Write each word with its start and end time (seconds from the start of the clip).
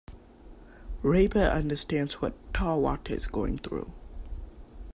Rayber 1.03 1.47
understands 1.53 2.15
what 2.15 2.33
Tarwater 2.55 3.11
is 3.13 3.27
going 3.27 3.59
through. 3.59 3.93